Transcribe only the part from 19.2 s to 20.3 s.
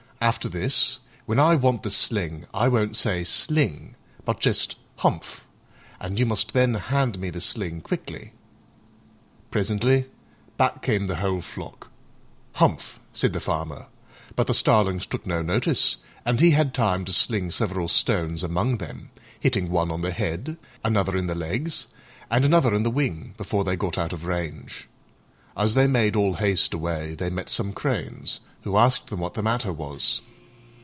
hitting one on the